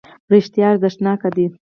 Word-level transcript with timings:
رښتیا 0.31 0.67
ارزښتناکه 0.71 1.29
ده. 1.35 1.45